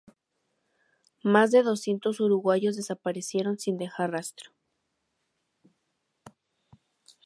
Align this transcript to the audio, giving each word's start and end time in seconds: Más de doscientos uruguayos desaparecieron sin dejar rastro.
Más 1.21 1.51
de 1.51 1.61
doscientos 1.61 2.19
uruguayos 2.21 2.75
desaparecieron 2.75 3.59
sin 3.59 3.77
dejar 3.77 4.09
rastro. 4.09 4.49